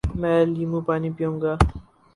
[0.19, 1.53] میں لیموں پانی پیوں گا